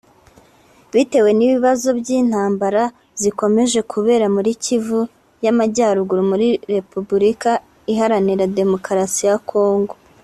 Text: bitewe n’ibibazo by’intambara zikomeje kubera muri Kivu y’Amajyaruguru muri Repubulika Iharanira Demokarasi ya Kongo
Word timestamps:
bitewe 0.93 1.29
n’ibibazo 1.33 1.87
by’intambara 1.99 2.83
zikomeje 3.21 3.79
kubera 3.91 4.25
muri 4.35 4.51
Kivu 4.63 5.01
y’Amajyaruguru 5.43 6.21
muri 6.31 6.47
Repubulika 6.75 7.49
Iharanira 7.91 8.45
Demokarasi 8.59 9.23
ya 9.29 9.37
Kongo 9.49 9.93